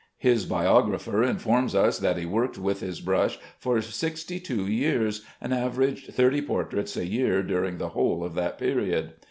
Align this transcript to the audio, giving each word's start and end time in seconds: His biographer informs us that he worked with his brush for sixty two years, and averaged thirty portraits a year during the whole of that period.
His 0.17 0.47
biographer 0.47 1.21
informs 1.21 1.75
us 1.75 1.99
that 1.99 2.17
he 2.17 2.25
worked 2.25 2.57
with 2.57 2.79
his 2.79 3.01
brush 3.01 3.37
for 3.59 3.83
sixty 3.83 4.39
two 4.39 4.65
years, 4.65 5.23
and 5.39 5.53
averaged 5.53 6.11
thirty 6.15 6.41
portraits 6.41 6.97
a 6.97 7.05
year 7.05 7.43
during 7.43 7.77
the 7.77 7.89
whole 7.89 8.23
of 8.23 8.33
that 8.33 8.57
period. 8.57 9.13